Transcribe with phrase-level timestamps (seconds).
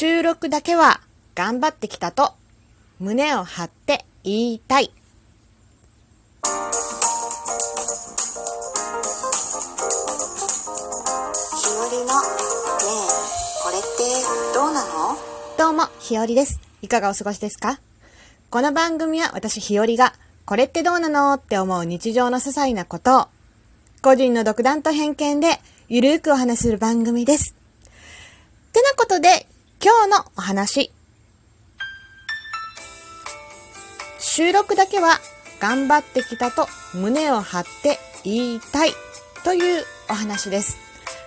[0.00, 1.00] 収録だけは
[1.34, 2.34] 頑張ってきたと
[3.00, 4.84] 胸を張って言いたい。
[4.84, 4.94] ひよ
[11.90, 13.10] りのねえ
[13.60, 13.88] これって
[14.54, 15.16] どうなの？
[15.58, 16.60] どうも、ひよりです。
[16.80, 17.80] いかがお過ごしですか？
[18.50, 20.12] この番組は私ひよりが、
[20.46, 23.26] これってどうなのって思う日常の些細なことを、
[24.00, 25.58] 個人の独断と偏見で、
[25.88, 27.56] ゆるーくお話しする番組です。
[28.72, 29.48] てなことで、
[29.80, 30.90] 今日のお話。
[34.18, 35.20] 収録だけは
[35.60, 38.90] 頑張ってきたと胸を張って言いたい
[39.44, 40.76] というお話です。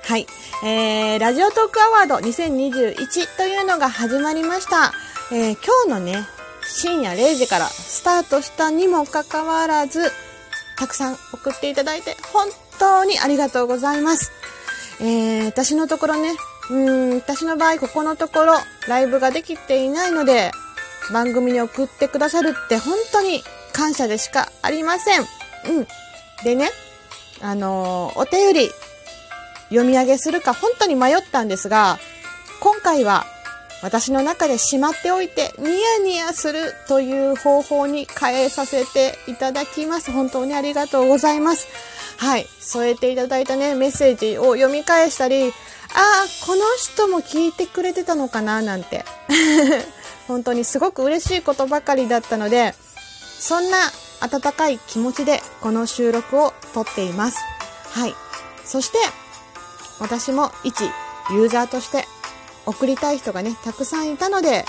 [0.03, 0.27] はい。
[0.65, 4.91] えー、ラジオトークアワード2021というのが始まりました。
[5.31, 6.27] えー、今日のね、
[6.65, 10.11] 深夜0時からスタートしたにもかかわらず、
[10.77, 12.49] たくさん送っていただいて本
[12.79, 14.33] 当にありがとうございます。
[14.99, 16.33] えー、私のところね、
[16.71, 18.53] うーん、私の場合ここのところ
[18.87, 20.51] ライブができていないので、
[21.11, 25.21] 番組に送ってくださるって本当に感謝でしかありません。
[25.21, 25.23] う
[25.81, 25.87] ん。
[26.43, 26.69] でね、
[27.41, 28.71] あのーお便り
[29.69, 31.99] 読み上げするか本当に迷ったんですが、
[32.61, 33.25] 今回は
[33.83, 40.11] 私の中でしまっておいてニヤニヤするという方法に変えさせていただきます。
[40.11, 41.67] 本当にありがとうございます。
[42.17, 42.47] はい。
[42.59, 45.51] 添えていただいたね、メッセージを読み返したり、
[45.93, 49.05] ああ、この人も聞いてくれてたのかななんて。
[50.27, 52.73] 本当にすごく嬉しいことばかりだったので、
[53.39, 53.77] そんな
[54.21, 57.37] 温かい気持ちでこの収録を撮っています。
[57.89, 58.15] はい。
[58.63, 58.97] そして、
[59.99, 60.81] 私も一
[61.31, 62.05] ユーザーとして
[62.65, 64.65] 送りたい人がね、たくさんいたので、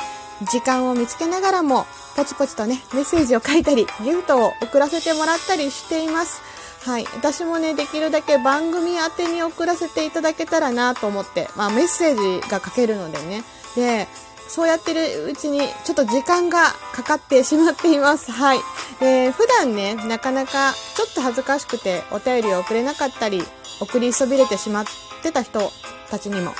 [0.50, 6.40] 時間を見つけながらも、ポチポチとね、メッセージを書いたり、ギフトを送らせてもらったりしています。
[6.84, 7.06] はい。
[7.14, 13.44] 私もね、できるだけ番組宛てに送らせていただけたらなと思って、まあメッセージが書けるのでね。
[13.77, 14.08] で、
[14.48, 18.33] そうやってるうちに、ちょっと時間がかかってしまっています。
[18.33, 18.58] はい。
[18.98, 23.45] で、普段ね、なかなかちょっと恥ずかしくてお便りを送れなかったり、
[23.80, 24.85] 送りそびれてしまっ
[25.23, 25.73] てた人
[26.11, 26.52] たちにも、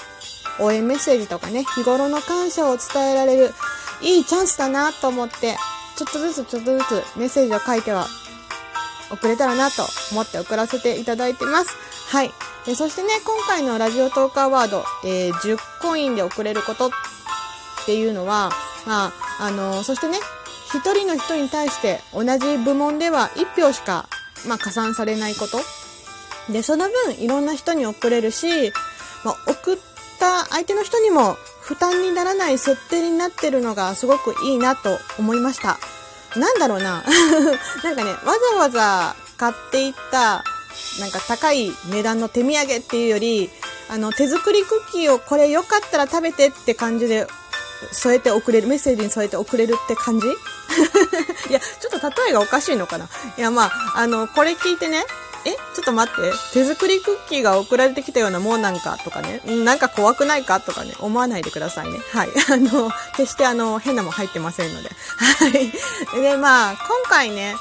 [0.61, 3.55] 応援メッセージとかね、日頃の感謝を伝えられる、
[4.01, 5.57] いいチャンスだなと思って、
[5.97, 8.07] ちょっとずつちょっとずつメッセージを書いては
[9.13, 11.77] 送れたらなと思って送らせていただいてます。
[12.09, 12.31] はい。
[12.67, 16.91] でそしてね、今回のラジオトークアワード、えー10コインで送れることっ
[17.87, 18.51] ていうのは、
[18.87, 20.19] まあ、あのそしてね、
[20.75, 24.09] 一人の人に対して同じ部門では1票しか、
[24.49, 25.59] まあ、加算されないこと。
[26.53, 28.73] で、その分、いろんな人に送れるし、
[29.25, 29.77] まあ、送っ
[30.19, 35.79] た相手の人にも負担にならない設定になってるのがすごくいいなと思いました。
[36.37, 37.03] なんだろうな。
[37.85, 38.19] なんかね、わ
[38.53, 40.45] ざわざ買っていった、
[41.01, 43.51] なんか高い値段の手土産っていうより、
[43.89, 47.27] あの、手作りクッキーをこれよかったら食べてって感じで
[47.93, 50.27] 添えて送れる、メッセージに添えて送れるって感じ？
[51.51, 55.05] いや、ちょっと例えがおかしいのかないや、まあ、あの、これ聞いてね、
[55.45, 56.33] えちょっと待って。
[56.53, 59.41] 手作りクッキーが送られてきたようなもんなんかとかね。
[59.65, 60.95] なんか怖くないかとかね。
[61.01, 61.99] 思わないでくださいね。
[62.13, 62.29] はい。
[62.51, 64.91] あの、決してあの、変なもん入ってませんので。
[64.91, 66.21] はい。
[66.21, 67.57] で、まあ、今回ね、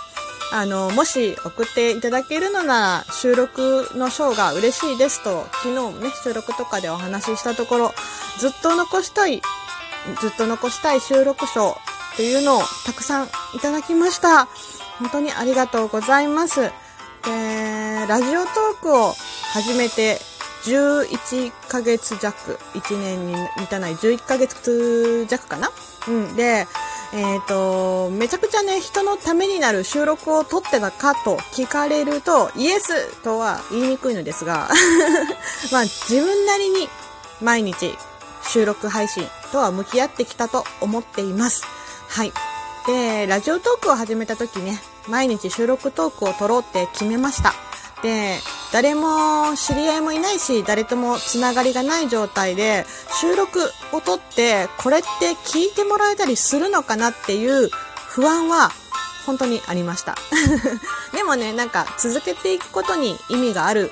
[0.54, 7.94] あの、もし送っていただけるのなら、収録の賞が嬉しいですと、昨日ね、収録とかでお話ししたところ、
[8.38, 9.42] ずっと残したい、
[10.20, 11.78] ずっと残したい収録賞
[12.14, 14.46] っていうのをたくさんいただきました。
[15.00, 16.70] 本当にありがとうございます。
[17.24, 19.14] で、ラジオトークを
[19.54, 20.20] 始めて
[20.64, 25.72] 11ヶ月弱、1年に満たない11ヶ月弱かな？
[26.08, 26.36] うん。
[26.36, 26.68] で、
[27.14, 34.70] えっ、と、めちゃくちゃね、人のためになる収録を撮ってたかと聞かれると、イエスとは言いにくいのですが、
[35.72, 36.90] まあ自分なりに
[37.42, 37.98] 毎日
[38.48, 41.64] 収録配信とは向き合ってきたと思っています。
[42.08, 42.32] はい。
[42.88, 47.54] で、ラジオトークを始めた時ね、毎日収録トークを撮ろうって決めました。
[48.02, 48.40] で、
[48.72, 52.86] 誰も知り合いもいないし、誰ともつながりがない状態で、
[53.20, 53.60] 収録
[53.92, 57.70] を撮って、これって聞いてもらえたりするのかなっていう
[58.08, 58.72] 不安は
[59.26, 60.16] 本当にありました。
[61.14, 63.92] でもね、なんか続けていくことに意味がある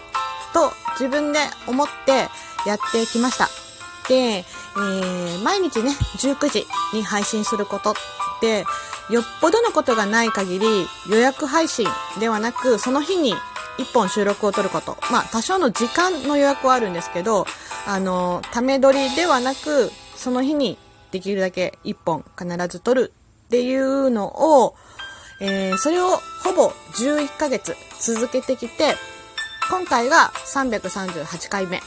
[0.53, 2.29] と自分で思って
[2.65, 3.49] やってきました。
[4.07, 7.93] で、えー毎日ね、19時に配信することっ
[8.39, 8.65] て、
[9.09, 10.65] よっぽどのことがない限り
[11.09, 11.87] 予約配信
[12.19, 13.33] ではなく、その日に
[13.79, 14.97] 1本収録を取ること。
[15.11, 17.45] まあ、多少の時間の予約はあるんですけど、
[17.87, 20.77] あの、ため撮りではなく、その日に
[21.11, 23.13] できるだけ1本必ず撮る
[23.47, 24.75] っていうのを、
[25.41, 28.95] えーそれをほぼ11ヶ月続けてきて、
[29.69, 31.81] 今回が338回目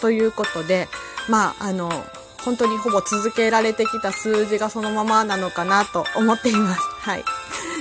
[0.00, 0.88] ということで、
[1.28, 1.90] まあ、あの、
[2.44, 6.80] 本当にほぼ続けられてきた数字がそのままなのかなと思っています。
[7.00, 7.24] はい。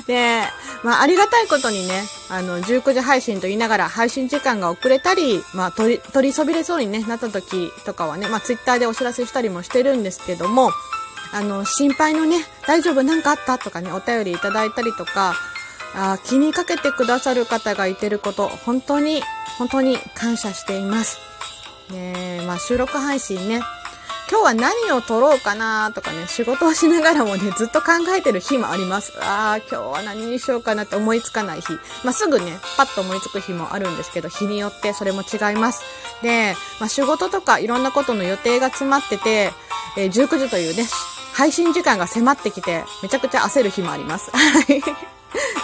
[0.08, 0.42] で、
[0.84, 10.72] まあ、ありがたいことにね、あの、19時配信と言いながら配信時間が遅れたり、まあ、取り、取りそびれそうに、ね、なった時とかはね、まあ、ツイッターでお知らせしたりもしてるんですけども、
[11.34, 12.38] あの、心配のね、
[12.68, 15.36] 大丈夫なんかあったとかね、お便りいただいたりとか、
[15.96, 19.22] あ気にかけてくださる方がいてること、本当に、
[19.58, 21.18] 本当に感謝しています。
[21.92, 23.62] ねまあ、収録配信ね、
[24.30, 29.14] 今日は何を撮ろうかなとかね、仕事をしながらもね、ずっと考えてる日もあります。
[29.22, 31.74] ああ、今日は何にしようかなって思いつかない日。
[32.04, 35.84] まあ、すぐね、パッと思いつく日もあるんですけど、日によってそれも違います。
[36.22, 39.52] で、まあ、仕事とかいろんなことの予定が詰まってて、
[39.98, 40.86] えー、19時というね、
[41.34, 44.32] 配信時間が迫ってきて、めちゃくちゃ焦る日もあります。
[44.32, 44.84] はい。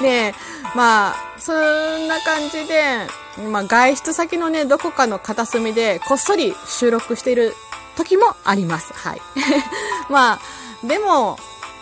[0.01, 0.33] で、
[0.75, 3.07] まあ、そんな感じで、
[3.51, 7.53] まあ、外出先のね、どこかの片隅でこっそり収録している
[7.99, 8.93] 時もあります。
[8.93, 9.21] はい。
[10.09, 10.39] まあ、
[10.87, 11.37] でも、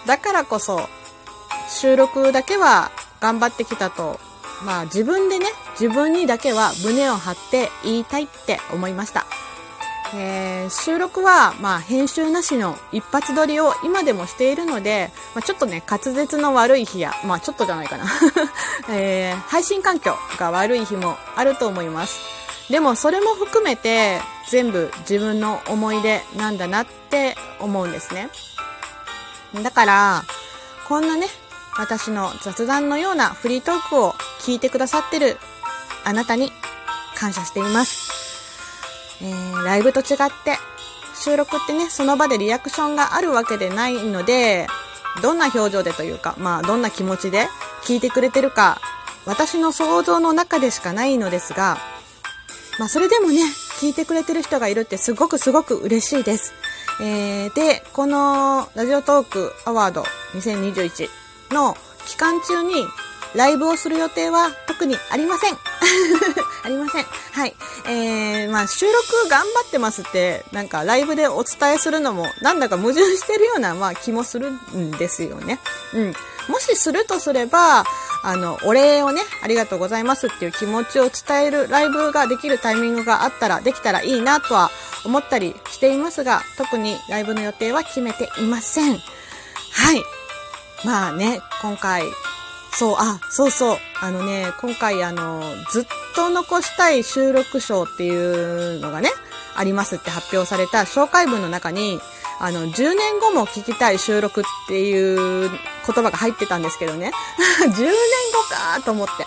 [0.06, 0.90] だからこそ、
[1.70, 4.20] 収録だけは頑張ってきたと、
[4.64, 5.46] まあ自分でね、
[5.80, 9.28] 自分にだけは胸を張って言いたいって思いました。
[10.16, 18.06] えー、収録は、まあ、編集なしの一発撮りを今でもしているので、まあ、ちょっとね、滑舌の悪い日や、まあ、ちょっとじゃないかな、
[18.90, 22.37] えー、配信環境が悪い日もあると思います。
[22.70, 24.20] でも、それも含めて、
[24.50, 28.30] 全部自分の思い出なんだなって思うんですね。
[29.64, 30.24] だから、
[30.88, 31.28] こんなね、
[31.78, 35.38] 私の雑談のようなフリートークを聞いてくださってる
[36.04, 36.52] あなたに
[37.16, 38.12] 感謝しています。
[39.22, 40.06] えー、ライブと違っ
[40.44, 40.58] て
[41.16, 44.68] 収録ってね、その場でリアクションがあるわけでないので、
[45.22, 47.48] どんな表情でというか、まあ、どんな気持ちで
[47.84, 48.80] 聞いてくれてるか、
[49.26, 51.78] 私の想像の中でしかないのですが、
[52.80, 53.42] まあ、それでもね、
[53.80, 56.54] 聞いてくれてる人がいるってすごくすごく嬉しいです。
[57.02, 60.04] えー、で、このラジオトークアワード
[60.34, 61.10] 2021
[61.54, 61.76] の
[62.06, 62.86] 期間中に
[63.36, 65.54] ライブをする予定は特にありません。
[66.64, 67.04] ありません。
[67.04, 67.56] はい。
[67.86, 75.60] えー、まあ、収録頑張ってますって、なんかライブでお伝えするのも、なんだか矛盾してるような、まあ、気もするんですよね。
[75.94, 76.14] うん。
[76.48, 77.86] もしするとすれば、
[78.24, 84.70] あの、お礼をね、ありがとうございますっていう気持ちを伝えるライブができるタイミングがあったら、できたらいいなとは
[85.06, 88.94] 思ったりしていますが、特にライブの予定は決めていません。
[88.94, 88.98] は
[89.94, 90.04] い。
[90.86, 92.04] まあね、今回、
[92.78, 93.78] そう、あ、そうそう。
[94.02, 95.42] あのね、今回あの、
[95.72, 95.86] ずっ
[96.16, 99.10] と残したい収録賞っていうのがね、
[99.56, 102.00] ありますって発表された紹介文の中に、
[102.40, 107.12] あの、10年後も聞きたい収録っていう言葉が入ってたんですけどね。
[107.66, 107.96] 10年後
[108.48, 109.26] かと思って。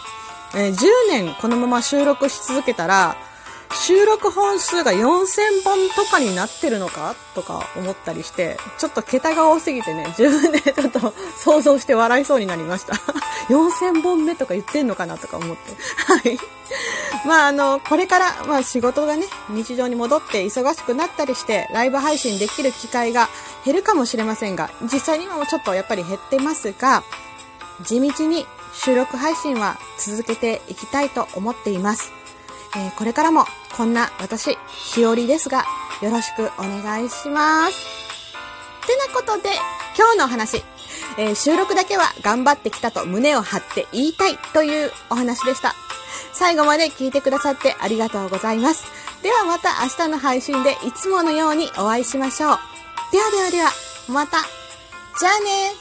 [0.55, 3.17] えー、10年このまま収録し続けたら、
[3.73, 12.95] 収録本数が4000本とかになってるのかとか思ったりして、ちょっと桁が多すぎてね、自分でちょっと想像して笑いそうになりました。
[13.49, 15.77] 4000本目とか言ってんのかなとか思って。
[16.07, 16.39] はい。
[17.27, 23.29] まああの、これから、まあ仕事がね、日常に戻って忙しくなったりして、ライブ配信できる機会が
[23.65, 27.03] 減るかもしれませんが、実際にもちょっとやっぱり減ってますが、
[27.83, 32.20] 地道に収録配信は続けていきたいと思っています。
[32.77, 33.45] えー、これからも
[33.77, 34.57] こんな私、
[34.95, 35.65] 日和ですが、
[36.03, 38.31] よろしくお願いします。
[38.85, 39.51] ってなことで、
[39.97, 40.65] 今日のお話、
[41.17, 45.75] えー、収録だけは頑張ってきたと胸を張って言いたいというお話でした。
[46.33, 48.85] 最後まで聞いてくださってありがとうございます。
[49.23, 52.59] ではまた明日の配信でいつものようにお会いしましょう。
[53.13, 53.71] ではではでは、
[54.09, 54.39] また。
[55.19, 55.75] じゃあね、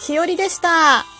[0.00, 1.15] ひよりでした。